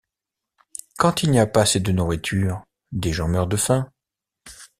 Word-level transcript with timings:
Quand 0.97 1.21
il 1.21 1.29
n’y 1.29 1.37
a 1.39 1.45
pas 1.45 1.61
assez 1.61 1.79
de 1.79 1.91
nourriture, 1.91 2.63
des 2.91 3.13
gens 3.13 3.27
meurent 3.27 3.45
de 3.45 3.55
faim. 3.55 3.91